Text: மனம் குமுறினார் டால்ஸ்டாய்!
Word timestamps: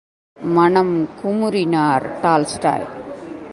மனம் 0.37 0.95
குமுறினார் 1.21 2.05
டால்ஸ்டாய்! 2.21 2.87